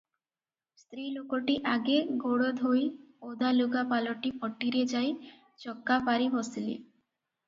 ସ୍ତ୍ରୀ 0.83 1.03
ଲୋକଟି 1.15 1.57
ଆଗେ 1.71 1.97
ଗୋଡ଼ଧୋଇ 2.23 2.81
ଓଦାଲୁଗା 3.31 3.83
ପାଲଟି 3.91 4.31
ପଟିରେ 4.45 4.81
ଯାଇ 4.95 5.13
ଚକାପାରି 5.67 6.31
ବସିଲେ। 6.37 6.75